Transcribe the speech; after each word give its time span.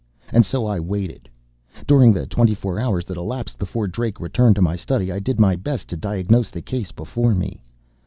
And 0.31 0.43
so 0.43 0.65
I 0.65 0.79
waited. 0.79 1.29
During 1.85 2.11
the 2.11 2.25
twenty 2.25 2.55
four 2.55 2.79
hours 2.79 3.05
that 3.05 3.17
elapsed 3.17 3.59
before 3.59 3.85
Drake 3.85 4.19
returned 4.19 4.55
to 4.55 4.61
my 4.63 4.75
study, 4.75 5.11
I 5.11 5.19
did 5.19 5.39
my 5.39 5.55
best 5.55 5.87
to 5.89 5.95
diagnose 5.95 6.49
the 6.49 6.63
case 6.63 6.91
before 6.91 7.35
me. 7.35 7.61